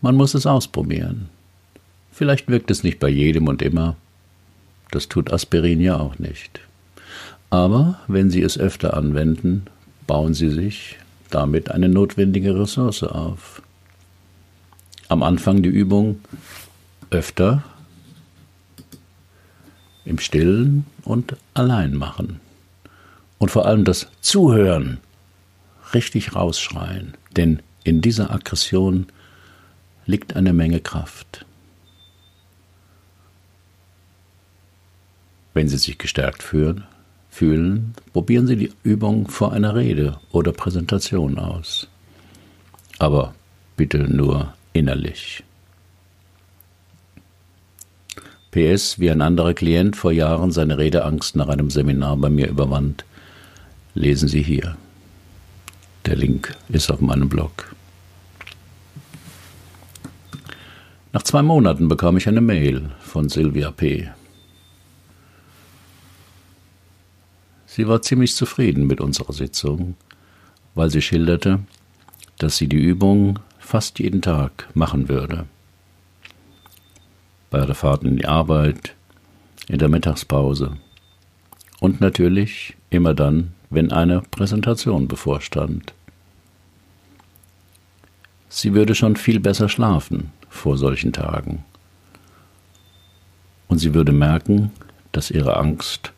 Man 0.00 0.16
muss 0.16 0.34
es 0.34 0.46
ausprobieren. 0.46 1.28
Vielleicht 2.12 2.48
wirkt 2.48 2.70
es 2.72 2.82
nicht 2.82 2.98
bei 2.98 3.08
jedem 3.08 3.46
und 3.46 3.62
immer. 3.62 3.96
Das 4.90 5.08
tut 5.08 5.32
Aspirin 5.32 5.80
ja 5.80 5.98
auch 5.98 6.18
nicht. 6.18 6.60
Aber 7.50 8.00
wenn 8.08 8.30
Sie 8.30 8.42
es 8.42 8.58
öfter 8.58 8.94
anwenden, 8.96 9.66
bauen 10.06 10.34
Sie 10.34 10.50
sich 10.50 10.96
damit 11.30 11.70
eine 11.70 11.88
notwendige 11.88 12.58
Ressource 12.58 13.04
auf. 13.04 13.62
Am 15.08 15.22
Anfang 15.22 15.62
die 15.62 15.68
Übung 15.68 16.20
öfter 17.10 17.62
im 20.04 20.18
Stillen 20.18 20.84
und 21.04 21.36
allein 21.54 21.94
machen. 21.94 22.40
Und 23.38 23.50
vor 23.50 23.66
allem 23.66 23.84
das 23.84 24.08
Zuhören 24.20 24.98
richtig 25.94 26.34
rausschreien, 26.34 27.14
denn 27.36 27.60
in 27.84 28.00
dieser 28.00 28.30
Aggression 28.30 29.06
liegt 30.06 30.36
eine 30.36 30.52
Menge 30.52 30.80
Kraft. 30.80 31.44
Wenn 35.54 35.68
Sie 35.68 35.78
sich 35.78 35.98
gestärkt 35.98 36.42
fühlen, 36.42 36.84
fühlen, 37.30 37.94
probieren 38.12 38.46
Sie 38.46 38.56
die 38.56 38.72
Übung 38.82 39.28
vor 39.28 39.52
einer 39.52 39.74
Rede 39.74 40.18
oder 40.32 40.52
Präsentation 40.52 41.38
aus. 41.38 41.88
Aber 42.98 43.34
bitte 43.76 43.98
nur 43.98 44.54
innerlich. 44.72 45.44
PS, 48.50 48.98
wie 48.98 49.10
ein 49.10 49.20
anderer 49.20 49.52
Klient 49.52 49.96
vor 49.96 50.12
Jahren 50.12 50.50
seine 50.50 50.78
Redeangst 50.78 51.36
nach 51.36 51.48
einem 51.48 51.68
Seminar 51.68 52.16
bei 52.16 52.30
mir 52.30 52.48
überwand, 52.48 53.04
lesen 53.96 54.28
Sie 54.28 54.42
hier. 54.42 54.76
Der 56.04 56.16
Link 56.16 56.54
ist 56.68 56.90
auf 56.90 57.00
meinem 57.00 57.28
Blog. 57.28 57.74
Nach 61.12 61.22
zwei 61.22 61.42
Monaten 61.42 61.88
bekam 61.88 62.18
ich 62.18 62.28
eine 62.28 62.42
Mail 62.42 62.90
von 63.00 63.28
Sylvia 63.30 63.70
P. 63.70 64.10
Sie 67.64 67.88
war 67.88 68.02
ziemlich 68.02 68.36
zufrieden 68.36 68.86
mit 68.86 69.00
unserer 69.00 69.32
Sitzung, 69.32 69.96
weil 70.74 70.90
sie 70.90 71.02
schilderte, 71.02 71.60
dass 72.38 72.58
sie 72.58 72.68
die 72.68 72.76
Übung 72.76 73.38
fast 73.58 73.98
jeden 73.98 74.20
Tag 74.20 74.68
machen 74.74 75.08
würde. 75.08 75.46
Bei 77.50 77.64
der 77.64 77.74
Fahrt 77.74 78.04
in 78.04 78.18
die 78.18 78.26
Arbeit, 78.26 78.94
in 79.68 79.78
der 79.78 79.88
Mittagspause 79.88 80.76
und 81.80 82.00
natürlich 82.00 82.76
immer 82.90 83.14
dann, 83.14 83.55
wenn 83.70 83.92
eine 83.92 84.20
Präsentation 84.20 85.08
bevorstand. 85.08 85.92
Sie 88.48 88.74
würde 88.74 88.94
schon 88.94 89.16
viel 89.16 89.40
besser 89.40 89.68
schlafen 89.68 90.32
vor 90.48 90.78
solchen 90.78 91.12
Tagen. 91.12 91.64
Und 93.68 93.78
sie 93.78 93.94
würde 93.94 94.12
merken, 94.12 94.70
dass 95.12 95.30
ihre 95.30 95.56
Angst 95.56 96.12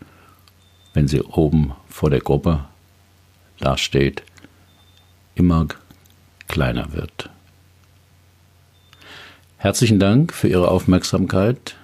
wenn 0.99 1.09
sie 1.09 1.23
oben 1.23 1.75
vor 1.89 2.11
der 2.11 2.21
Gruppe 2.21 2.65
dasteht, 3.61 4.23
immer 5.35 5.69
kleiner 6.49 6.93
wird. 6.93 7.31
Herzlichen 9.59 9.99
Dank 9.99 10.33
für 10.33 10.49
Ihre 10.49 10.69
Aufmerksamkeit. 10.69 11.77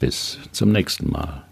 Bis 0.00 0.38
zum 0.52 0.70
nächsten 0.72 1.10
Mal. 1.10 1.43